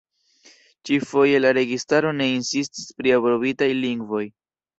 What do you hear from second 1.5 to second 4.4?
registaro ne insistis pri aprobitaj lingvoj.